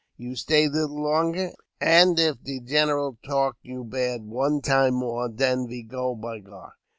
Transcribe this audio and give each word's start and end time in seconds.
You 0.17 0.35
stay 0.35 0.67
leetle 0.67 0.99
longer, 0.99 1.51
and 1.79 2.19
if 2.19 2.41
de 2.41 2.59
general 2.59 3.19
talk 3.23 3.57
you 3.61 3.83
bad 3.83 4.23
one 4.23 4.61
time 4.61 4.95
more, 4.95 5.29
den 5.29 5.67
ve 5.67 5.83
go, 5.83 6.15
by 6.15 6.39
gar. 6.39 6.73